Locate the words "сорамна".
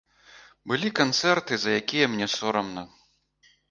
2.41-2.91